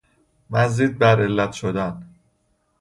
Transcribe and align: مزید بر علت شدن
مزید 0.49 0.97
بر 0.97 1.21
علت 1.23 1.51
شدن 1.53 2.05